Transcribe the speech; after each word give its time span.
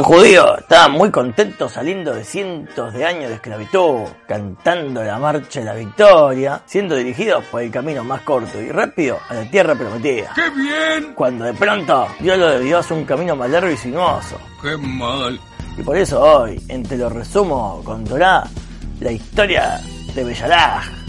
Los 0.00 0.06
judíos 0.06 0.60
estaban 0.60 0.92
muy 0.92 1.10
contentos 1.10 1.72
saliendo 1.72 2.14
de 2.14 2.24
cientos 2.24 2.94
de 2.94 3.04
años 3.04 3.28
de 3.28 3.34
esclavitud, 3.34 4.08
cantando 4.26 5.04
la 5.04 5.18
marcha 5.18 5.60
de 5.60 5.66
la 5.66 5.74
victoria, 5.74 6.62
siendo 6.64 6.94
dirigidos 6.94 7.44
por 7.44 7.60
el 7.60 7.70
camino 7.70 8.02
más 8.02 8.22
corto 8.22 8.58
y 8.58 8.70
rápido 8.70 9.18
a 9.28 9.34
la 9.34 9.50
tierra 9.50 9.74
prometida. 9.74 10.32
¡Qué 10.34 10.48
bien! 10.48 11.12
Cuando 11.12 11.44
de 11.44 11.52
pronto 11.52 12.08
Dios 12.18 12.38
lo 12.38 12.48
desvió 12.48 12.78
hacia 12.78 12.96
un 12.96 13.04
camino 13.04 13.36
más 13.36 13.50
largo 13.50 13.70
y 13.70 13.76
sinuoso. 13.76 14.40
¡Qué 14.62 14.74
mal! 14.78 15.38
Y 15.76 15.82
por 15.82 15.98
eso 15.98 16.18
hoy, 16.18 16.58
entre 16.68 16.96
los 16.96 17.12
resumo 17.12 17.82
con 17.84 18.02
Torah, 18.02 18.44
la 19.00 19.12
historia 19.12 19.82
de 20.14 20.24
Bellalaj. 20.24 20.99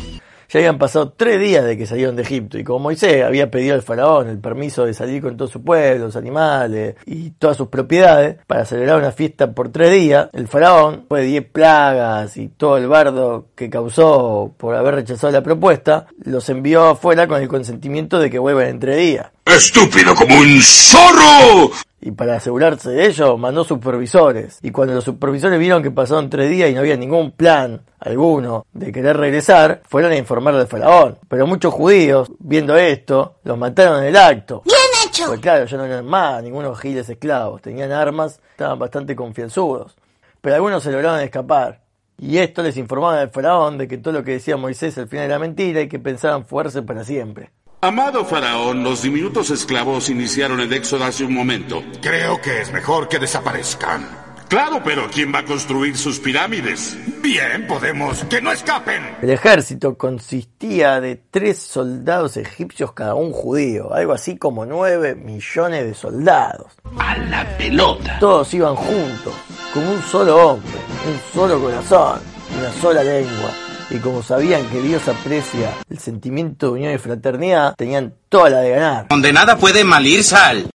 Ya 0.52 0.59
habían 0.59 0.77
pasado 0.77 1.13
tres 1.15 1.39
días 1.39 1.63
de 1.63 1.77
que 1.77 1.86
salieron 1.86 2.17
de 2.17 2.23
Egipto 2.23 2.57
y 2.57 2.65
como 2.65 2.79
Moisés 2.79 3.23
había 3.23 3.49
pedido 3.49 3.73
al 3.73 3.84
faraón 3.84 4.27
el 4.27 4.38
permiso 4.38 4.85
de 4.85 4.93
salir 4.93 5.21
con 5.21 5.38
todo 5.38 5.47
su 5.47 5.63
pueblo, 5.63 6.07
los 6.07 6.17
animales 6.17 6.95
y 7.05 7.31
todas 7.31 7.55
sus 7.55 7.70
propiedades 7.70 8.35
para 8.47 8.66
celebrar 8.66 8.98
una 8.98 9.13
fiesta 9.13 9.53
por 9.53 9.71
tres 9.71 9.93
días, 9.93 10.27
el 10.34 10.49
faraón, 10.49 10.98
después 10.98 11.21
de 11.21 11.27
diez 11.29 11.45
plagas 11.45 12.35
y 12.35 12.49
todo 12.49 12.76
el 12.76 12.88
bardo 12.88 13.48
que 13.55 13.70
causó 13.70 14.53
por 14.57 14.76
haber 14.76 14.95
rechazado 14.95 15.31
la 15.31 15.41
propuesta, 15.41 16.07
los 16.26 16.49
envió 16.49 16.90
afuera 16.90 17.27
con 17.29 17.41
el 17.41 17.48
consentimiento 17.48 18.20
de 18.20 18.29
que 18.29 18.38
vuelvan 18.38 18.68
en 18.68 18.79
tres 18.81 18.98
días. 18.98 19.27
¡Estúpido 19.45 20.13
como 20.15 20.35
un 20.38 20.62
zorro! 20.62 21.71
Y 22.04 22.12
para 22.12 22.38
asegurarse 22.38 22.90
de 22.90 23.05
ello, 23.05 23.38
mandó 23.38 23.64
supervisores. 23.64 24.58
Y 24.64 24.72
cuando 24.72 24.96
los 24.96 25.04
supervisores 25.04 25.60
vieron 25.60 25.84
que 25.84 25.91
pasaron 25.91 26.32
tres 26.32 26.50
días 26.50 26.72
y 26.72 26.74
no 26.74 26.80
había 26.80 26.98
ningún 26.98 27.32
plan 27.32 27.84
alguno 28.00 28.66
de 28.74 28.91
querer 28.91 29.18
regresar, 29.18 29.84
fueron 29.88 30.12
a 30.12 30.18
informar 30.18 30.55
al 30.55 30.66
faraón. 30.66 31.20
Pero 31.30 31.46
muchos 31.46 31.72
judíos, 31.72 32.32
viendo 32.40 32.76
esto, 32.76 33.36
los 33.44 33.55
mataron 33.55 34.02
en 34.02 34.08
el 34.08 34.18
acto. 34.18 34.64
¡Bien 34.66 35.08
hecho! 35.08 35.27
Pues 35.27 35.40
claro, 35.41 35.66
ya 35.66 35.77
no 35.77 35.86
eran 35.86 36.05
más 36.05 36.41
ningunos 36.41 36.80
giles 36.80 37.08
esclavos, 37.08 37.62
tenían 37.62 37.91
armas, 37.91 38.40
estaban 38.49 38.80
bastante 38.80 39.16
confianzudos. 39.16 39.96
Pero 40.41 40.55
algunos 40.55 40.82
se 40.82 40.91
lograron 40.91 41.20
escapar. 41.20 41.82
Y 42.18 42.40
esto 42.40 42.63
les 42.63 42.77
informaba 42.77 43.21
al 43.21 43.30
faraón 43.30 43.77
de 43.77 43.88
que 43.88 43.99
todo 43.99 44.15
lo 44.15 44.24
que 44.24 44.32
decía 44.32 44.58
Moisés 44.58 44.98
al 44.98 45.08
final 45.08 45.26
era 45.26 45.38
mentira 45.38 45.82
y 45.82 45.88
que 45.88 45.99
pensaban 45.99 46.46
fugarse 46.46 46.82
para 46.82 47.04
siempre. 47.04 47.52
Amado 47.84 48.24
faraón, 48.26 48.84
los 48.84 49.01
diminutos 49.01 49.49
esclavos 49.49 50.12
iniciaron 50.12 50.60
el 50.60 50.71
éxodo 50.71 51.04
hace 51.04 51.24
un 51.24 51.34
momento. 51.34 51.82
Creo 51.99 52.40
que 52.40 52.62
es 52.62 52.71
mejor 52.71 53.10
que 53.10 53.18
desaparezcan. 53.18 54.07
Claro, 54.48 54.84
pero 54.84 55.10
¿quién 55.12 55.34
va 55.34 55.40
a 55.40 55.46
construir 55.46 55.98
sus 55.98 56.20
pirámides? 56.20 56.96
Bien, 57.24 57.65
podemos. 57.65 58.24
¡Que 58.26 58.40
no 58.40 58.52
escapen! 58.52 59.02
El 59.24 59.32
ejército 59.32 59.98
consistía 59.98 61.02
de 61.02 61.15
tres 61.32 61.57
soldados 61.57 62.37
egipcios 62.37 62.93
cada 62.93 63.15
un 63.15 63.32
judío, 63.32 63.91
algo 63.91 64.13
así 64.13 64.38
como 64.38 64.63
nueve 64.63 65.16
millones 65.16 65.84
de 65.84 65.96
soldados. 65.96 66.74
A 67.00 67.18
la 67.18 67.57
pelota. 67.57 68.19
Todos 68.19 68.53
iban 68.53 68.75
juntos, 68.75 69.34
como 69.74 69.91
un 69.91 70.03
solo 70.03 70.50
hombre, 70.50 70.78
un 71.07 71.19
solo 71.34 71.59
corazón, 71.59 72.19
una 72.59 72.72
sola 72.74 73.03
lengua. 73.03 73.50
Y 73.94 73.97
como 73.97 74.23
sabían 74.23 74.66
que 74.69 74.81
Dios 74.81 75.06
aprecia 75.09 75.73
el 75.89 76.00
sentimiento 76.00 76.67
de 76.67 76.72
unión 76.72 76.94
y 76.94 76.97
fraternidad, 76.97 77.75
tenían 77.75 78.13
toda 78.29 78.50
la 78.50 78.59
de 78.61 78.69
ganar. 78.69 79.07
Donde 79.09 79.34
nada 79.34 79.57
puede 79.57 79.84
malir 79.84 80.23
sal. 80.23 80.69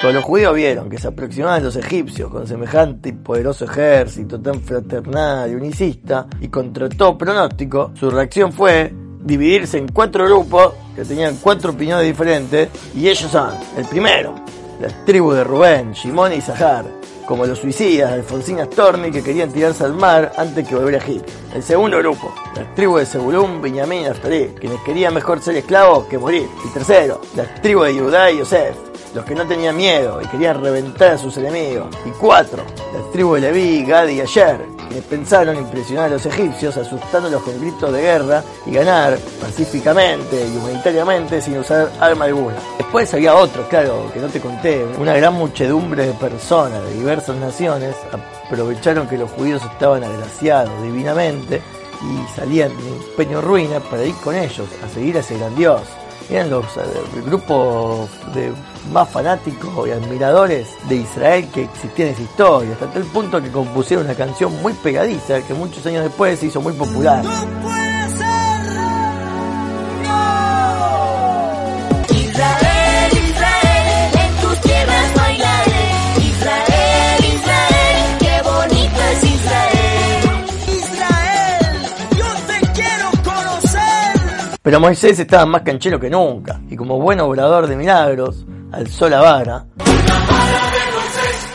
Cuando 0.00 0.18
los 0.18 0.24
judíos 0.24 0.54
vieron 0.54 0.88
que 0.88 0.98
se 0.98 1.08
aproximaban 1.08 1.62
los 1.62 1.76
egipcios 1.76 2.30
con 2.30 2.46
semejante 2.46 3.10
y 3.10 3.12
poderoso 3.12 3.66
ejército 3.66 4.40
tan 4.40 4.62
fraternal 4.62 5.50
y 5.50 5.54
unicista, 5.54 6.26
y 6.40 6.48
contra 6.48 6.88
todo 6.88 7.18
pronóstico, 7.18 7.92
su 7.94 8.10
reacción 8.10 8.52
fue 8.52 8.92
dividirse 9.20 9.76
en 9.76 9.86
cuatro 9.88 10.24
grupos 10.24 10.72
que 10.96 11.04
tenían 11.04 11.36
cuatro 11.36 11.72
opiniones 11.72 12.06
diferentes, 12.06 12.70
y 12.94 13.06
ellos 13.06 13.30
son, 13.30 13.50
el 13.76 13.84
primero, 13.84 14.34
las 14.80 15.04
tribus 15.04 15.36
de 15.36 15.44
Rubén, 15.44 15.92
Shimón 15.92 16.32
y 16.32 16.40
Zahar, 16.40 16.86
como 17.32 17.46
los 17.46 17.60
suicidas 17.60 18.10
de 18.10 18.16
Alfonsín 18.16 18.60
Astorni 18.60 19.10
que 19.10 19.22
querían 19.22 19.50
tirarse 19.50 19.84
al 19.84 19.94
mar 19.94 20.34
antes 20.36 20.68
que 20.68 20.74
volver 20.74 20.96
a 20.96 20.98
Egipto. 20.98 21.32
El 21.54 21.62
segundo 21.62 21.96
grupo, 21.96 22.30
las 22.54 22.74
tribus 22.74 23.00
de 23.00 23.06
Zebulún, 23.06 23.62
Benjamín 23.62 24.00
y 24.00 24.02
Naftali, 24.02 24.48
quienes 24.60 24.78
querían 24.82 25.14
mejor 25.14 25.40
ser 25.40 25.56
esclavos 25.56 26.04
que 26.08 26.18
morir. 26.18 26.46
El 26.62 26.72
tercero, 26.74 27.22
las 27.34 27.62
tribus 27.62 27.86
de 27.86 27.98
Judá 27.98 28.30
y 28.30 28.36
Yosef, 28.36 28.76
los 29.14 29.24
que 29.24 29.34
no 29.34 29.46
tenían 29.46 29.74
miedo 29.78 30.20
y 30.20 30.26
querían 30.26 30.62
reventar 30.62 31.12
a 31.12 31.16
sus 31.16 31.34
enemigos. 31.38 31.86
Y 32.04 32.10
cuatro, 32.10 32.64
las 32.92 33.10
tribus 33.12 33.40
de 33.40 33.50
Leví, 33.50 33.82
Gad 33.86 34.08
y 34.08 34.20
Ayer, 34.20 34.58
pensaron 35.00 35.56
impresionar 35.56 36.06
a 36.06 36.08
los 36.10 36.26
egipcios 36.26 36.76
asustándolos 36.76 37.42
con 37.42 37.58
gritos 37.60 37.92
de 37.92 38.02
guerra 38.02 38.42
y 38.66 38.72
ganar 38.72 39.18
pacíficamente 39.40 40.46
y 40.46 40.56
humanitariamente 40.56 41.40
sin 41.40 41.58
usar 41.58 41.90
arma 42.00 42.26
alguna. 42.26 42.56
Después 42.78 43.12
había 43.14 43.34
otro, 43.34 43.66
claro, 43.68 44.10
que 44.12 44.20
no 44.20 44.28
te 44.28 44.40
conté, 44.40 44.84
una 44.98 45.14
gran 45.14 45.34
muchedumbre 45.34 46.06
de 46.06 46.12
personas 46.12 46.84
de 46.84 46.94
diversas 46.94 47.36
naciones 47.36 47.94
aprovecharon 48.46 49.08
que 49.08 49.16
los 49.16 49.30
judíos 49.30 49.62
estaban 49.64 50.04
agraciados 50.04 50.82
divinamente 50.82 51.62
y 52.02 52.36
salían 52.36 52.70
de 52.70 53.14
peño 53.16 53.40
ruina 53.40 53.80
para 53.80 54.04
ir 54.04 54.14
con 54.16 54.34
ellos 54.34 54.66
a 54.84 54.88
seguir 54.88 55.16
a 55.16 55.20
ese 55.20 55.38
gran 55.38 55.54
Dios 55.54 55.80
eran 56.32 56.50
los 56.50 56.64
el 57.14 57.22
grupo 57.22 58.08
de 58.34 58.52
más 58.92 59.08
fanáticos 59.08 59.88
y 59.88 59.90
admiradores 59.90 60.68
de 60.88 60.96
Israel 60.96 61.48
que 61.52 61.64
existía 61.64 62.06
en 62.06 62.12
esa 62.12 62.22
historia, 62.22 62.72
hasta 62.72 62.86
tal 62.90 63.04
punto 63.04 63.42
que 63.42 63.50
compusieron 63.50 64.06
una 64.06 64.14
canción 64.14 64.60
muy 64.62 64.72
pegadiza 64.72 65.42
que 65.42 65.54
muchos 65.54 65.84
años 65.86 66.04
después 66.04 66.38
se 66.38 66.46
hizo 66.46 66.60
muy 66.60 66.72
popular. 66.72 67.22
Pero 84.62 84.78
Moisés 84.78 85.18
estaba 85.18 85.44
más 85.44 85.62
canchero 85.62 85.98
que 85.98 86.08
nunca, 86.08 86.60
y 86.70 86.76
como 86.76 87.00
buen 87.00 87.18
obrador 87.18 87.66
de 87.66 87.74
milagros, 87.74 88.46
alzó 88.70 89.08
la 89.08 89.20
vara. 89.20 89.66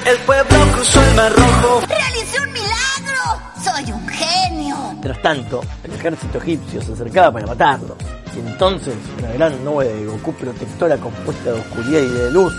El 0.06 0.18
pueblo 0.26 0.58
cruzó 0.74 1.02
el 1.02 1.16
mar 1.16 1.32
rojo. 1.32 1.82
¡Realicé 1.88 2.38
un 2.42 2.52
milagro! 2.52 3.42
¡Soy 3.64 3.94
un 3.94 4.08
genio! 4.10 4.76
Mientras 4.92 5.22
tanto, 5.22 5.62
el 5.86 5.94
ejército 5.94 6.38
egipcio 6.38 6.82
se 6.82 6.92
acercaba 6.92 7.32
para 7.32 7.48
matarlos, 7.48 7.98
y 8.36 8.40
entonces 8.40 8.96
una 9.20 9.32
gran 9.32 9.64
nube 9.64 9.88
de 9.88 10.06
Goku 10.06 10.34
protectora 10.34 10.98
compuesta 10.98 11.54
de 11.54 11.60
oscuridad 11.62 12.02
y 12.02 12.10
de 12.10 12.32
luz 12.32 12.54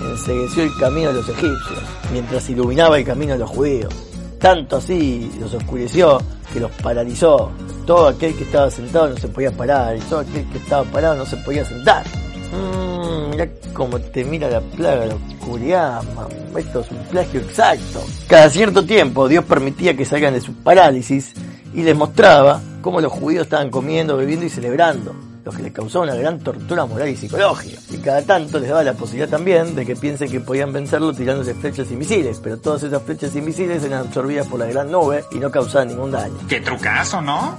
ensegueció 0.00 0.62
el 0.62 0.70
camino 0.78 1.08
de 1.08 1.14
los 1.14 1.28
egipcios, 1.28 1.82
mientras 2.12 2.48
iluminaba 2.48 2.98
el 2.98 3.04
camino 3.04 3.32
de 3.32 3.40
los 3.40 3.50
judíos. 3.50 3.92
Tanto 4.38 4.76
así 4.76 5.28
los 5.40 5.52
oscureció 5.54 6.22
que 6.52 6.60
los 6.60 6.70
paralizó. 6.70 7.50
Todo 7.88 8.08
aquel 8.08 8.36
que 8.36 8.44
estaba 8.44 8.70
sentado 8.70 9.08
no 9.08 9.16
se 9.16 9.28
podía 9.28 9.50
parar, 9.50 9.96
y 9.96 10.00
todo 10.00 10.20
aquel 10.20 10.44
que 10.50 10.58
estaba 10.58 10.84
parado 10.84 11.14
no 11.14 11.24
se 11.24 11.38
podía 11.38 11.64
sentar. 11.64 12.04
Mmm, 12.52 13.30
mirá 13.30 13.48
cómo 13.72 13.98
te 13.98 14.26
mira 14.26 14.50
la 14.50 14.60
plaga, 14.60 15.06
la 15.06 15.14
oscuridad, 15.14 16.02
mam. 16.14 16.28
Esto 16.54 16.80
es 16.80 16.90
un 16.90 16.98
plagio 17.04 17.40
exacto. 17.40 18.04
Cada 18.26 18.50
cierto 18.50 18.84
tiempo 18.84 19.26
Dios 19.26 19.42
permitía 19.46 19.96
que 19.96 20.04
salgan 20.04 20.34
de 20.34 20.42
su 20.42 20.52
parálisis 20.52 21.32
y 21.72 21.82
les 21.82 21.96
mostraba 21.96 22.60
cómo 22.82 23.00
los 23.00 23.10
judíos 23.10 23.44
estaban 23.44 23.70
comiendo, 23.70 24.18
bebiendo 24.18 24.44
y 24.44 24.50
celebrando, 24.50 25.14
lo 25.42 25.50
que 25.50 25.62
les 25.62 25.72
causaba 25.72 26.04
una 26.04 26.14
gran 26.14 26.40
tortura 26.40 26.84
moral 26.84 27.08
y 27.08 27.16
psicológica. 27.16 27.80
Y 27.90 27.96
cada 27.98 28.20
tanto 28.20 28.58
les 28.58 28.68
daba 28.68 28.82
la 28.82 28.92
posibilidad 28.92 29.30
también 29.30 29.74
de 29.74 29.86
que 29.86 29.96
piensen 29.96 30.30
que 30.30 30.40
podían 30.40 30.74
vencerlo 30.74 31.14
tirándose 31.14 31.54
flechas 31.54 31.90
y 31.90 31.96
misiles, 31.96 32.38
pero 32.42 32.58
todas 32.58 32.82
esas 32.82 33.02
flechas 33.02 33.34
y 33.34 33.40
misiles 33.40 33.82
eran 33.82 34.06
absorbidas 34.06 34.46
por 34.46 34.60
la 34.60 34.66
gran 34.66 34.90
nube 34.90 35.24
y 35.30 35.38
no 35.38 35.50
causaban 35.50 35.88
ningún 35.88 36.10
daño. 36.10 36.36
¡Qué 36.46 36.60
trucazo, 36.60 37.22
¿no? 37.22 37.56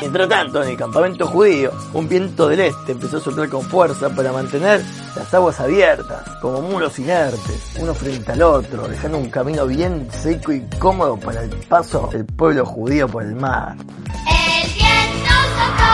Mientras 0.00 0.28
tanto, 0.28 0.62
en 0.62 0.68
el 0.70 0.76
campamento 0.76 1.26
judío, 1.26 1.72
un 1.94 2.08
viento 2.08 2.48
del 2.48 2.60
este 2.60 2.92
empezó 2.92 3.16
a 3.16 3.20
soplar 3.20 3.48
con 3.48 3.62
fuerza 3.62 4.10
para 4.10 4.32
mantener 4.32 4.82
las 5.16 5.32
aguas 5.32 5.58
abiertas, 5.60 6.22
como 6.40 6.60
muros 6.60 6.98
inertes, 6.98 7.72
uno 7.80 7.94
frente 7.94 8.32
al 8.32 8.42
otro, 8.42 8.86
dejando 8.86 9.18
un 9.18 9.30
camino 9.30 9.66
bien 9.66 10.06
seco 10.10 10.52
y 10.52 10.60
cómodo 10.78 11.16
para 11.16 11.42
el 11.42 11.50
paso 11.68 12.08
del 12.12 12.26
pueblo 12.26 12.66
judío 12.66 13.08
por 13.08 13.22
el 13.22 13.34
mar. 13.34 13.76
El 13.78 14.72
viento 14.74 15.34
sopló, 15.56 15.92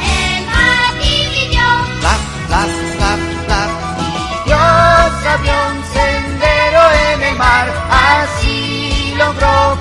el 0.00 0.46
mar 0.46 0.94
dividió. 1.02 1.66
Dios 4.46 4.58
abrió 5.26 5.54
un 5.70 5.84
sendero 5.92 6.80
en 7.12 7.22
el 7.22 7.36
mar, 7.36 7.72
así 7.90 9.14
logró. 9.18 9.73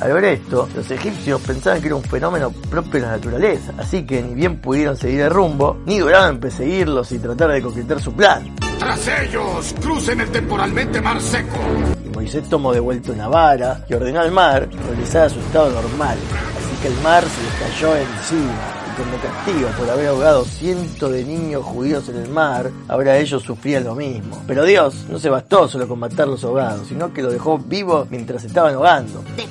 Al 0.00 0.14
ver 0.14 0.24
esto, 0.24 0.66
los 0.74 0.90
egipcios 0.90 1.42
pensaban 1.42 1.80
que 1.80 1.88
era 1.88 1.96
un 1.96 2.02
fenómeno 2.02 2.50
propio 2.70 2.92
de 2.92 3.00
la 3.00 3.12
naturaleza, 3.12 3.74
así 3.76 4.04
que 4.04 4.22
ni 4.22 4.34
bien 4.34 4.58
pudieron 4.58 4.96
seguir 4.96 5.20
el 5.20 5.30
rumbo, 5.30 5.76
ni 5.84 5.98
duraron 5.98 6.36
en 6.36 6.40
perseguirlos 6.40 7.12
y 7.12 7.18
tratar 7.18 7.50
de 7.50 7.60
concretar 7.60 8.00
su 8.00 8.14
plan. 8.14 8.56
¡Tras 8.78 9.06
ellos! 9.08 9.74
¡Crucen 9.78 10.22
el 10.22 10.30
temporalmente 10.30 11.02
mar 11.02 11.20
seco! 11.20 11.58
Y 12.02 12.08
Moisés 12.08 12.48
tomó 12.48 12.72
de 12.72 12.80
vuelta 12.80 13.12
una 13.12 13.28
vara 13.28 13.84
y 13.90 13.92
ordenó 13.92 14.20
al 14.20 14.32
mar 14.32 14.70
regresar 14.88 15.26
a 15.26 15.28
su 15.28 15.38
estado 15.38 15.70
normal. 15.70 16.16
Así 16.56 16.80
que 16.80 16.88
el 16.88 17.02
mar 17.02 17.22
se 17.22 17.42
les 17.42 17.74
cayó 17.74 17.94
encima 17.94 18.80
y 18.90 18.96
como 18.96 19.18
castigo 19.18 19.68
por 19.78 19.90
haber 19.90 20.08
ahogado 20.08 20.44
cientos 20.46 21.12
de 21.12 21.24
niños 21.24 21.62
judíos 21.62 22.08
en 22.08 22.16
el 22.16 22.28
mar, 22.30 22.70
ahora 22.88 23.18
ellos 23.18 23.42
sufrían 23.42 23.84
lo 23.84 23.94
mismo. 23.94 24.42
Pero 24.46 24.64
Dios 24.64 25.04
no 25.10 25.18
se 25.18 25.28
bastó 25.28 25.68
solo 25.68 25.86
con 25.86 25.98
matar 25.98 26.26
los 26.26 26.42
ahogados, 26.42 26.88
sino 26.88 27.12
que 27.12 27.20
lo 27.20 27.30
dejó 27.30 27.58
vivo 27.58 28.06
mientras 28.08 28.44
estaban 28.44 28.74
ahogando. 28.74 29.22
De 29.36 29.46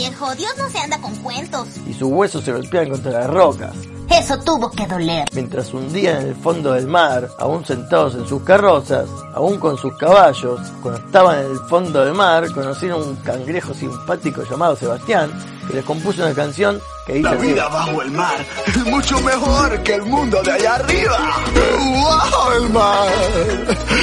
viejo. 0.00 0.34
Dios 0.34 0.52
no 0.56 0.68
se 0.70 0.78
anda 0.78 0.98
con 1.00 1.14
cuentos. 1.16 1.68
Y 1.86 1.92
sus 1.92 2.10
huesos 2.10 2.42
se 2.44 2.52
golpeaban 2.52 2.90
contra 2.90 3.12
las 3.12 3.26
rocas. 3.28 3.74
Eso 4.10 4.38
tuvo 4.40 4.70
que 4.70 4.86
doler. 4.86 5.28
Mientras 5.34 5.72
hundían 5.72 6.22
en 6.22 6.28
el 6.28 6.34
fondo 6.34 6.72
del 6.72 6.86
mar, 6.86 7.28
aún 7.38 7.64
sentados 7.64 8.14
en 8.14 8.26
sus 8.26 8.42
carrozas, 8.42 9.08
aún 9.34 9.58
con 9.58 9.76
sus 9.76 9.96
caballos, 9.98 10.58
cuando 10.82 11.00
estaban 11.06 11.38
en 11.40 11.50
el 11.52 11.58
fondo 11.68 12.04
del 12.04 12.14
mar, 12.14 12.50
conocieron 12.52 13.02
un 13.06 13.16
cangrejo 13.16 13.72
simpático 13.74 14.42
llamado 14.50 14.74
Sebastián, 14.74 15.30
que 15.68 15.74
les 15.74 15.84
compuso 15.84 16.24
una 16.24 16.34
canción 16.34 16.80
que 17.06 17.14
dice 17.14 17.28
La 17.30 17.36
así. 17.36 17.46
vida 17.46 17.68
bajo 17.68 18.02
el 18.02 18.10
mar 18.10 18.36
es 18.66 18.84
mucho 18.86 19.20
mejor 19.20 19.80
que 19.84 19.94
el 19.94 20.02
mundo 20.02 20.42
de 20.42 20.52
allá 20.52 20.74
arriba. 20.76 21.18
¡Wow, 21.54 22.52
el 22.56 22.70
mar! 22.70 23.08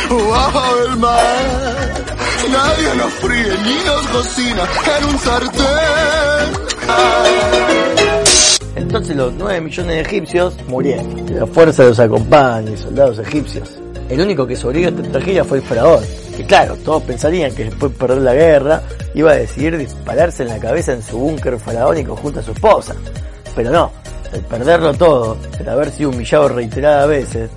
¡Wow, 0.09 0.85
el 0.87 0.97
mar! 0.97 2.06
Nadie 2.51 2.95
nos 2.95 3.13
fríe 3.13 3.57
ni 3.63 3.75
nos 3.85 4.07
cocina 4.07 4.63
en 4.97 5.05
un 5.05 5.19
sartén. 5.19 6.67
Entonces 8.75 9.15
los 9.15 9.33
9 9.33 9.61
millones 9.61 9.95
de 9.95 10.01
egipcios 10.01 10.55
murieron. 10.67 11.25
La 11.35 11.45
fuerza 11.45 11.83
los 11.83 11.99
acompañe, 11.99 12.77
soldados 12.77 13.19
egipcios. 13.19 13.69
El 14.09 14.21
único 14.21 14.47
que 14.47 14.55
sobrevivió 14.55 14.89
a 14.89 14.91
esta 14.91 15.11
tragedia 15.11 15.43
fue 15.43 15.57
el 15.57 15.63
faraón. 15.63 16.03
Que 16.35 16.45
claro, 16.45 16.75
todos 16.77 17.03
pensarían 17.03 17.53
que 17.53 17.65
después 17.65 17.91
de 17.91 17.97
perder 17.97 18.19
la 18.19 18.33
guerra 18.33 18.81
iba 19.13 19.31
a 19.31 19.35
decidir 19.35 19.77
dispararse 19.77 20.43
en 20.43 20.49
la 20.49 20.59
cabeza 20.59 20.93
en 20.93 21.01
su 21.01 21.17
búnker 21.17 21.59
faraónico 21.59 22.15
junto 22.15 22.39
a 22.39 22.43
su 22.43 22.51
esposa. 22.51 22.95
Pero 23.55 23.71
no, 23.71 23.91
al 24.31 24.41
perderlo 24.41 24.93
todo, 24.93 25.37
al 25.59 25.69
haber 25.69 25.91
sido 25.91 26.11
humillado 26.11 26.49
reiteradas 26.49 27.09
veces, 27.09 27.49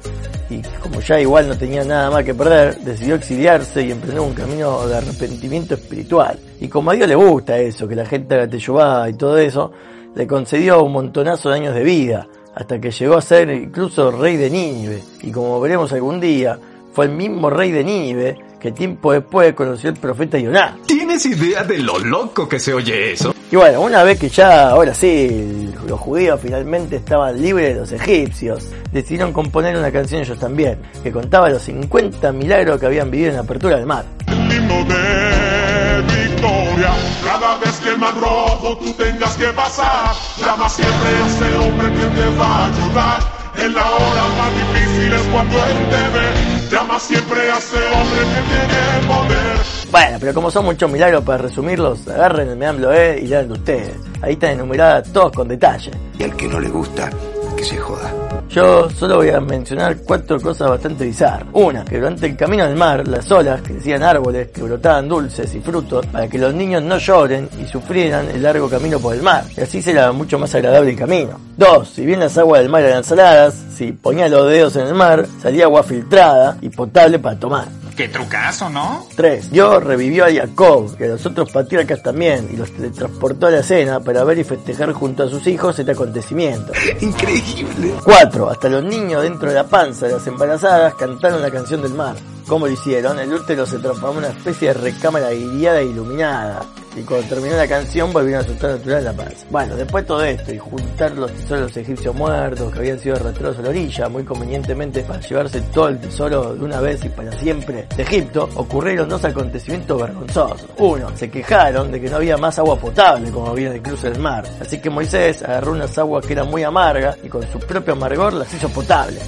y 0.50 0.62
como 0.81 1.00
ya 1.00 1.20
igual 1.20 1.49
no 1.49 1.56
tenía 1.56 1.85
nada 1.85 2.11
más 2.11 2.25
que 2.25 2.35
perder, 2.35 2.79
decidió 2.81 3.14
exiliarse 3.14 3.82
y 3.82 3.93
emprender 3.93 4.20
un 4.20 4.35
camino 4.35 4.87
de 4.87 4.97
arrepentimiento 4.97 5.75
espiritual. 5.75 6.38
Y 6.61 6.69
como 6.69 6.91
a 6.91 6.94
Dios 6.94 7.08
le 7.08 7.14
gusta 7.14 7.56
eso, 7.56 7.87
que 7.87 7.94
la 7.94 8.05
gente 8.05 8.35
haga 8.35 9.08
y 9.08 9.12
todo 9.14 9.38
eso, 9.38 9.73
le 10.14 10.26
concedió 10.26 10.82
un 10.82 10.93
montonazo 10.93 11.50
de 11.50 11.55
años 11.56 11.75
de 11.75 11.85
vida, 11.85 12.26
hasta 12.55 12.81
que 12.81 12.91
llegó 12.91 13.17
a 13.17 13.23
ser 13.23 13.49
incluso 13.50 14.11
rey 14.11 14.37
de 14.37 14.50
Nínive. 14.50 15.02
Y 15.23 15.31
como 15.31 15.61
veremos 15.61 15.93
algún 15.93 16.20
día, 16.20 16.58
fue 16.93 17.06
el 17.06 17.12
mismo 17.12 17.49
rey 17.49 17.70
de 17.70 17.85
Nínive 17.85 18.37
que 18.58 18.73
tiempo 18.73 19.12
después 19.12 19.55
conoció 19.55 19.91
el 19.91 19.96
profeta 19.96 20.38
Yoná. 20.38 20.76
¿Tienes 21.11 21.27
idea 21.27 21.65
de 21.65 21.79
lo 21.79 21.99
loco 21.99 22.49
que 22.49 22.61
se 22.61 22.73
oye 22.73 23.15
eso? 23.15 23.35
Y 23.51 23.57
bueno, 23.57 23.81
una 23.81 24.05
vez 24.05 24.17
que 24.17 24.29
ya, 24.29 24.71
ahora 24.71 24.95
sí, 24.95 25.69
los 25.85 25.99
judíos 25.99 26.39
finalmente 26.41 26.95
estaban 26.95 27.43
libres 27.43 27.75
de 27.75 27.81
los 27.81 27.91
egipcios, 27.91 28.69
decidieron 28.93 29.33
componer 29.33 29.77
una 29.77 29.91
canción 29.91 30.23
ellos 30.23 30.39
también, 30.39 30.79
que 31.03 31.11
contaba 31.11 31.51
los 31.51 31.62
50 31.62 32.31
milagros 32.31 32.79
que 32.79 32.87
habían 32.87 33.11
vivido 33.11 33.31
en 33.31 33.35
la 33.35 33.41
apertura 33.41 33.79
del 33.79 33.87
mar. 33.87 34.05
El 34.29 34.53
himno 34.53 34.85
de 34.85 36.03
victoria. 36.15 36.93
Cada 37.25 37.59
vez 37.59 37.77
que 37.81 37.89
el 37.89 37.99
mar 37.99 38.15
rojo 38.15 38.79
tú 38.79 38.93
tengas 38.93 39.37
que 39.37 39.49
pasar, 39.49 40.15
llama 40.39 40.69
siempre 40.69 41.09
a 41.09 41.27
ese 41.27 41.56
hombre 41.59 41.89
que 41.89 42.21
te 42.21 42.37
va 42.39 42.47
a 42.47 42.67
ayudar. 42.67 43.41
En 43.56 43.75
la 43.75 43.85
hora 43.85 44.23
más 44.39 44.53
difícil 44.55 45.13
es 45.13 45.23
cuando 45.33 45.56
él 45.56 45.77
te 45.91 46.19
ve. 46.19 46.71
Llama 46.71 47.01
siempre 47.01 47.51
a 47.51 47.59
ese 47.59 47.79
hombre 47.79 48.21
que 48.21 48.43
tiene 48.47 49.09
poder. 49.09 49.69
Bueno, 49.91 50.19
pero 50.21 50.33
como 50.33 50.51
son 50.51 50.65
muchos 50.67 50.91
milagros 50.91 51.25
para 51.25 51.39
resumirlos, 51.39 52.07
agarren 52.07 52.49
el 52.49 52.57
Meam 52.57 52.79
Loé 52.79 53.21
y 53.21 53.27
lean 53.27 53.49
de 53.49 53.55
ustedes. 53.55 53.95
Ahí 54.23 54.35
están 54.35 54.51
enumeradas 54.51 55.13
todos 55.13 55.33
con 55.33 55.49
detalle. 55.49 55.91
Y 56.19 56.23
al 56.23 56.37
que 56.37 56.47
no 56.47 56.61
le 56.61 56.69
gusta, 56.69 57.11
que 57.57 57.65
se 57.65 57.77
joda. 57.77 58.13
Yo 58.51 58.91
solo 58.91 59.17
voy 59.17 59.31
a 59.31 59.41
mencionar 59.41 59.97
cuatro 59.99 60.41
cosas 60.41 60.71
bastante 60.71 61.05
bizarras. 61.05 61.49
Una, 61.53 61.85
que 61.85 61.99
durante 61.99 62.27
el 62.27 62.37
camino 62.37 62.65
al 62.65 62.75
mar, 62.77 63.07
las 63.07 63.31
olas 63.31 63.63
crecían 63.63 64.03
árboles 64.03 64.49
que 64.51 64.63
brotaban 64.63 65.09
dulces 65.09 65.55
y 65.55 65.61
frutos 65.61 66.07
para 66.07 66.29
que 66.29 66.39
los 66.39 66.53
niños 66.53 66.83
no 66.83 66.99
lloren 66.99 67.49
y 67.61 67.67
sufrieran 67.67 68.29
el 68.29 68.43
largo 68.43 68.69
camino 68.69 68.99
por 68.99 69.15
el 69.15 69.23
mar. 69.23 69.45
Y 69.57 69.61
así 69.61 69.81
será 69.81 70.11
mucho 70.11 70.39
más 70.39 70.53
agradable 70.55 70.91
el 70.91 70.97
camino. 70.97 71.39
Dos, 71.57 71.91
si 71.91 72.05
bien 72.05 72.21
las 72.21 72.37
aguas 72.39 72.61
del 72.61 72.71
mar 72.71 72.83
eran 72.83 73.05
saladas, 73.05 73.55
si 73.75 73.93
ponía 73.93 74.29
los 74.29 74.49
dedos 74.49 74.75
en 74.77 74.87
el 74.89 74.95
mar, 74.95 75.27
salía 75.41 75.65
agua 75.65 75.83
filtrada 75.83 76.57
y 76.61 76.71
potable 76.71 77.19
para 77.21 77.39
tomar. 77.39 77.80
Qué 78.00 78.08
trucazo, 78.08 78.70
¿no? 78.70 79.06
3. 79.14 79.50
Dios 79.50 79.85
revivió 79.85 80.25
a 80.25 80.32
Jacob, 80.32 80.97
que 80.97 81.05
a 81.05 81.08
los 81.08 81.26
otros 81.26 81.52
patriarcas 81.52 82.02
también, 82.02 82.49
y 82.50 82.56
los 82.56 82.73
teletransportó 82.73 83.49
a 83.49 83.50
la 83.50 83.62
cena 83.62 84.00
para 84.00 84.25
ver 84.25 84.38
y 84.38 84.44
festejar 84.44 84.94
junto 84.94 85.25
a 85.25 85.29
sus 85.29 85.47
hijos 85.47 85.79
este 85.79 85.93
acontecimiento. 85.93 86.73
Increíble. 87.02 87.93
4. 88.02 88.49
Hasta 88.49 88.70
los 88.70 88.85
niños 88.85 89.23
dentro 89.23 89.50
de 89.50 89.55
la 89.55 89.64
panza 89.64 90.06
de 90.06 90.14
las 90.14 90.26
embarazadas 90.26 90.94
cantaron 90.94 91.43
la 91.43 91.50
canción 91.50 91.82
del 91.82 91.93
mar. 91.93 92.17
¿Cómo 92.50 92.67
lo 92.67 92.73
hicieron? 92.73 93.17
El 93.20 93.32
útero 93.32 93.64
se 93.64 93.79
transformó 93.79 94.19
en 94.19 94.25
una 94.25 94.37
especie 94.37 94.69
de 94.69 94.75
recámara 94.75 95.31
guiada 95.31 95.82
e 95.82 95.85
iluminada. 95.85 96.67
Y 96.97 97.02
cuando 97.02 97.29
terminó 97.29 97.55
la 97.55 97.69
canción 97.69 98.12
volvieron 98.12 98.43
a 98.43 98.44
su 98.44 98.55
estado 98.55 98.76
natural 98.76 99.05
la 99.05 99.12
panza. 99.12 99.47
Bueno, 99.50 99.76
después 99.76 100.02
de 100.02 100.08
todo 100.08 100.25
esto 100.25 100.52
y 100.52 100.58
juntar 100.58 101.12
los 101.12 101.31
tesoros 101.31 101.76
egipcios 101.76 102.12
muertos 102.12 102.73
que 102.73 102.79
habían 102.81 102.99
sido 102.99 103.14
arrastrados 103.14 103.61
a 103.61 103.62
la 103.62 103.69
orilla, 103.69 104.08
muy 104.08 104.25
convenientemente 104.25 105.02
para 105.02 105.20
llevarse 105.20 105.61
todo 105.61 105.91
el 105.91 106.00
tesoro 106.00 106.56
de 106.56 106.64
una 106.64 106.81
vez 106.81 107.05
y 107.05 107.08
para 107.11 107.31
siempre 107.38 107.87
de 107.97 108.02
Egipto, 108.02 108.49
ocurrieron 108.56 109.08
dos 109.08 109.25
acontecimientos 109.25 110.03
vergonzosos. 110.03 110.67
Uno, 110.79 111.17
se 111.17 111.31
quejaron 111.31 111.93
de 111.93 112.00
que 112.00 112.11
no 112.11 112.17
había 112.17 112.37
más 112.37 112.58
agua 112.58 112.75
potable 112.75 113.31
como 113.31 113.46
había 113.46 113.69
en 113.69 113.75
el 113.75 113.82
cruce 113.82 114.11
del 114.11 114.19
mar. 114.19 114.44
Así 114.61 114.81
que 114.81 114.91
Moisés 114.91 115.44
agarró 115.44 115.70
unas 115.70 115.96
aguas 115.96 116.26
que 116.26 116.32
eran 116.32 116.50
muy 116.50 116.64
amargas 116.64 117.17
y 117.23 117.29
con 117.29 117.49
su 117.53 117.61
propio 117.61 117.93
amargor 117.93 118.32
las 118.32 118.53
hizo 118.53 118.69
potables. 118.70 119.23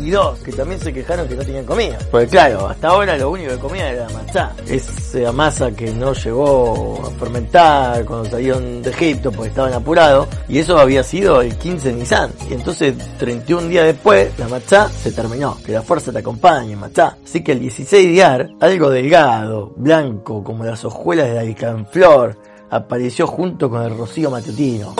Y 0.00 0.10
dos, 0.10 0.38
que 0.40 0.52
también 0.52 0.80
se 0.80 0.92
quejaron 0.92 1.28
que 1.28 1.36
no 1.36 1.44
tenían 1.44 1.64
comida. 1.64 1.98
Porque 2.10 2.28
claro, 2.28 2.68
hasta 2.68 2.88
ahora 2.88 3.16
lo 3.16 3.30
único 3.30 3.50
que 3.50 3.58
comían 3.58 3.94
era 3.94 4.08
matzá. 4.10 4.52
Esa 4.66 5.32
masa 5.32 5.70
que 5.72 5.92
no 5.92 6.12
llegó 6.12 7.06
a 7.06 7.10
fermentar 7.18 8.04
cuando 8.04 8.30
salieron 8.30 8.82
de 8.82 8.90
Egipto 8.90 9.30
porque 9.32 9.50
estaban 9.50 9.72
apurados. 9.72 10.28
Y 10.48 10.58
eso 10.58 10.78
había 10.78 11.02
sido 11.02 11.40
el 11.40 11.56
15 11.56 11.88
de 11.88 11.94
Nisan. 11.94 12.30
Y 12.50 12.54
entonces, 12.54 12.94
31 13.18 13.68
días 13.68 13.86
después, 13.86 14.30
la 14.38 14.48
matzá 14.48 14.88
se 14.88 15.12
terminó. 15.12 15.56
Que 15.64 15.72
la 15.72 15.82
fuerza 15.82 16.12
te 16.12 16.18
acompañe, 16.18 16.76
matzá. 16.76 17.16
Así 17.24 17.42
que 17.42 17.52
el 17.52 17.60
16 17.60 18.14
de 18.14 18.24
Ar, 18.24 18.50
algo 18.60 18.90
delgado, 18.90 19.72
blanco, 19.76 20.42
como 20.42 20.64
las 20.64 20.84
hojuelas 20.84 21.28
de 21.28 21.34
la 21.34 21.40
alcanflor, 21.40 22.36
apareció 22.70 23.26
junto 23.26 23.70
con 23.70 23.82
el 23.82 23.96
rocío 23.96 24.30
matutino. 24.30 24.94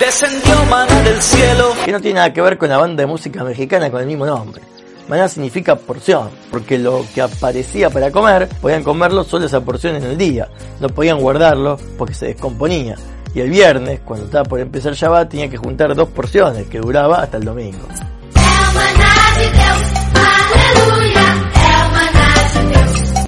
Descendió 0.00 0.64
maná 0.64 1.02
del 1.02 1.22
cielo. 1.22 1.72
que 1.84 1.92
no 1.92 2.00
tiene 2.00 2.16
nada 2.16 2.32
que 2.32 2.40
ver 2.40 2.58
con 2.58 2.68
la 2.68 2.78
banda 2.78 3.02
de 3.02 3.06
música 3.06 3.44
mexicana 3.44 3.90
con 3.90 4.00
el 4.00 4.06
mismo 4.06 4.26
nombre. 4.26 4.60
Maná 5.08 5.28
significa 5.28 5.76
porción, 5.76 6.30
porque 6.50 6.78
lo 6.78 7.04
que 7.14 7.22
aparecía 7.22 7.88
para 7.88 8.10
comer, 8.10 8.48
podían 8.60 8.82
comerlo 8.82 9.24
solo 9.24 9.46
esa 9.46 9.60
porción 9.60 9.96
en 9.96 10.04
el 10.04 10.18
día, 10.18 10.48
no 10.80 10.88
podían 10.88 11.18
guardarlo 11.18 11.78
porque 11.96 12.14
se 12.14 12.26
descomponía. 12.26 12.96
Y 13.34 13.40
el 13.40 13.50
viernes, 13.50 14.00
cuando 14.04 14.26
estaba 14.26 14.44
por 14.44 14.60
empezar 14.60 14.94
Shabbat, 14.94 15.30
tenía 15.30 15.48
que 15.48 15.56
juntar 15.56 15.94
dos 15.94 16.08
porciones, 16.08 16.66
que 16.66 16.78
duraba 16.78 17.22
hasta 17.22 17.36
el 17.36 17.44
domingo. 17.44 17.86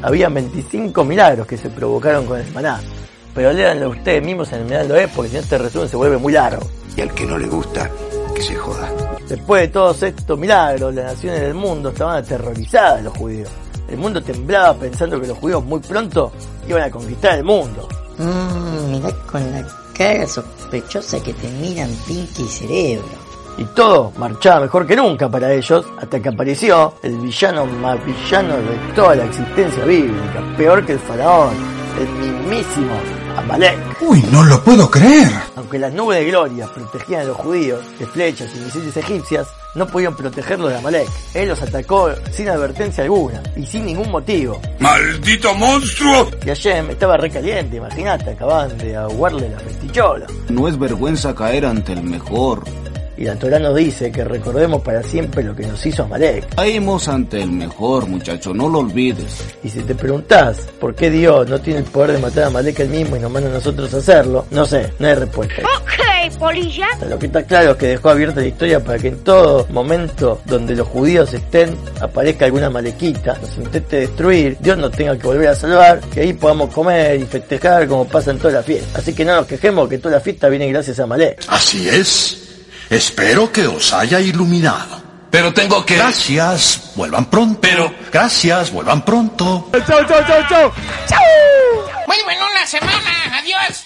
Había 0.02 0.28
25 0.28 1.04
milagros 1.04 1.46
que 1.46 1.56
se 1.56 1.70
provocaron 1.70 2.26
con 2.26 2.40
el 2.40 2.50
maná, 2.52 2.80
pero 3.34 3.52
léanlo 3.52 3.90
ustedes 3.90 4.22
mismos 4.22 4.52
en 4.52 4.60
el 4.60 4.64
Medallo 4.66 4.96
es 4.96 5.10
porque 5.10 5.30
si 5.30 5.37
no 5.37 5.42
este 5.42 5.58
resumen 5.58 5.88
se 5.88 5.96
vuelve 5.96 6.18
muy 6.18 6.32
largo. 6.32 6.66
Y 6.96 7.00
al 7.00 7.12
que 7.14 7.26
no 7.26 7.38
le 7.38 7.46
gusta, 7.46 7.90
que 8.34 8.42
se 8.42 8.54
joda. 8.56 8.90
Después 9.28 9.62
de 9.62 9.68
todos 9.68 10.02
estos 10.02 10.38
milagros, 10.38 10.94
las 10.94 11.14
naciones 11.14 11.40
del 11.40 11.54
mundo 11.54 11.90
estaban 11.90 12.16
aterrorizadas 12.16 12.99
de 12.99 13.02
los 13.04 13.16
judíos. 13.16 13.49
El 13.88 13.96
mundo 13.96 14.22
temblaba 14.22 14.75
pensando 14.75 15.20
que 15.20 15.26
los 15.26 15.38
judíos 15.38 15.64
muy 15.64 15.80
pronto 15.80 16.32
iban 16.68 16.82
a 16.82 16.90
conquistar 16.90 17.38
el 17.38 17.44
mundo. 17.44 17.88
Mmm, 18.18 18.90
mirá 18.90 19.12
con 19.30 19.50
la 19.52 19.66
cara 19.96 20.26
sospechosa 20.26 21.22
que 21.22 21.32
te 21.32 21.49
miran 21.49 21.90
Pinky 22.06 22.42
y 22.42 22.49
Cerebro. 22.49 23.30
Y 23.58 23.64
todo 23.75 24.12
marchaba 24.16 24.60
mejor 24.60 24.87
que 24.87 24.96
nunca 24.96 25.28
para 25.28 25.52
ellos, 25.52 25.84
hasta 26.00 26.20
que 26.20 26.28
apareció 26.28 26.94
el 27.02 27.18
villano 27.18 27.66
más 27.66 28.04
villano 28.04 28.56
de 28.56 28.94
toda 28.94 29.14
la 29.16 29.25
existencia 29.25 29.84
bíblica, 29.84 30.42
peor 30.56 30.87
que 30.87 30.92
el 30.92 30.99
faraón, 30.99 31.54
el 31.99 32.08
mismísimo 32.08 32.94
Amalek. 33.40 33.78
Uy, 34.00 34.23
no 34.30 34.42
lo 34.44 34.62
puedo 34.62 34.90
creer. 34.90 35.28
Aunque 35.56 35.78
las 35.78 35.92
nubes 35.92 36.18
de 36.18 36.26
gloria 36.26 36.66
protegían 36.73 37.23
a 37.23 37.25
los 37.25 37.37
judíos 37.37 37.80
de 37.99 38.06
flechas 38.06 38.50
y 38.54 38.61
misiles 38.61 38.97
egipcias, 38.97 39.49
no 39.75 39.87
podían 39.87 40.16
protegerlos 40.16 40.70
de 40.70 40.78
Amalek. 40.78 41.09
Él 41.35 41.49
los 41.49 41.62
atacó 41.62 42.11
sin 42.32 42.49
advertencia 42.49 43.04
alguna 43.04 43.42
y 43.56 43.64
sin 43.66 43.87
ningún 43.87 44.11
motivo. 44.11 44.61
¡Maldito 44.78 45.54
monstruo! 45.54 46.28
Y 46.44 46.49
Hashem 46.49 46.90
estaba 46.90 47.16
recaliente, 47.16 47.76
imagínate, 47.76 48.30
acababan 48.30 48.76
de 48.78 48.97
aguarle 48.97 49.49
la 49.49 49.59
festichola. 49.59 50.26
No 50.49 50.68
es 50.68 50.78
vergüenza 50.78 51.35
caer 51.35 51.66
ante 51.66 51.92
el 51.92 52.02
mejor. 52.02 52.64
Y 53.20 53.24
la 53.24 53.36
Torah 53.36 53.58
nos 53.58 53.76
dice 53.76 54.10
que 54.10 54.24
recordemos 54.24 54.80
para 54.80 55.02
siempre 55.02 55.42
lo 55.42 55.54
que 55.54 55.66
nos 55.66 55.84
hizo 55.84 56.04
Amalek. 56.04 56.54
Caímos 56.54 57.06
ante 57.06 57.42
el 57.42 57.52
mejor, 57.52 58.08
muchacho, 58.08 58.54
no 58.54 58.66
lo 58.66 58.78
olvides. 58.78 59.44
Y 59.62 59.68
si 59.68 59.80
te 59.80 59.94
preguntás 59.94 60.66
por 60.80 60.94
qué 60.94 61.10
Dios 61.10 61.46
no 61.46 61.60
tiene 61.60 61.80
el 61.80 61.84
poder 61.84 62.12
de 62.12 62.18
matar 62.18 62.44
a 62.44 62.46
Amalek 62.46 62.80
él 62.80 62.88
mismo 62.88 63.16
y 63.16 63.20
nos 63.20 63.30
manda 63.30 63.50
a 63.50 63.52
nosotros 63.52 63.92
a 63.92 63.98
hacerlo, 63.98 64.46
no 64.50 64.64
sé, 64.64 64.94
no 64.98 65.06
hay 65.06 65.14
respuesta. 65.16 65.54
Ok, 65.60 66.38
polilla. 66.38 66.88
Lo 67.10 67.18
que 67.18 67.26
está 67.26 67.42
claro 67.42 67.72
es 67.72 67.76
que 67.76 67.88
dejó 67.88 68.08
abierta 68.08 68.40
la 68.40 68.46
historia 68.46 68.82
para 68.82 68.98
que 68.98 69.08
en 69.08 69.18
todo 69.18 69.66
momento 69.68 70.40
donde 70.46 70.74
los 70.74 70.88
judíos 70.88 71.34
estén 71.34 71.76
aparezca 72.00 72.46
alguna 72.46 72.70
malequita, 72.70 73.36
nos 73.38 73.54
intente 73.58 73.96
destruir, 73.96 74.56
Dios 74.60 74.78
nos 74.78 74.92
tenga 74.92 75.18
que 75.18 75.26
volver 75.26 75.48
a 75.48 75.54
salvar, 75.54 76.00
que 76.00 76.20
ahí 76.20 76.32
podamos 76.32 76.72
comer 76.72 77.20
y 77.20 77.26
festejar 77.26 77.86
como 77.86 78.08
pasa 78.08 78.30
en 78.30 78.38
toda 78.38 78.54
la 78.54 78.62
fiesta. 78.62 78.98
Así 78.98 79.12
que 79.12 79.26
no 79.26 79.36
nos 79.36 79.46
quejemos 79.46 79.90
que 79.90 79.98
toda 79.98 80.14
la 80.14 80.20
fiesta 80.20 80.48
viene 80.48 80.72
gracias 80.72 80.98
a 81.00 81.06
Malek. 81.06 81.44
Así 81.48 81.86
es. 81.86 82.39
Espero 82.90 83.50
que 83.52 83.66
os 83.66 83.92
haya 83.92 84.20
iluminado. 84.20 85.00
Pero 85.30 85.54
tengo 85.54 85.87
que... 85.87 85.97
Gracias, 85.97 86.90
vuelvan 86.97 87.26
pronto. 87.26 87.61
Pero- 87.61 87.94
Gracias, 88.12 88.73
vuelvan 88.73 89.04
pronto. 89.04 89.68
Muy 92.06 92.16
bueno 92.25 92.44
la 92.54 92.66
semana. 92.66 93.38
Adiós. 93.38 93.85